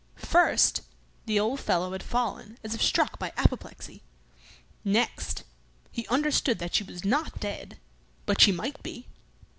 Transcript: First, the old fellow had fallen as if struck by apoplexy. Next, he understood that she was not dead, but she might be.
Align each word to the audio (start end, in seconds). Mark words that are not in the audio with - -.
First, 0.15 0.81
the 1.27 1.39
old 1.39 1.59
fellow 1.59 1.91
had 1.91 2.01
fallen 2.01 2.57
as 2.63 2.73
if 2.73 2.81
struck 2.81 3.19
by 3.19 3.31
apoplexy. 3.37 4.01
Next, 4.83 5.43
he 5.91 6.07
understood 6.07 6.57
that 6.57 6.73
she 6.73 6.83
was 6.83 7.05
not 7.05 7.39
dead, 7.39 7.77
but 8.25 8.41
she 8.41 8.51
might 8.51 8.81
be. 8.81 9.05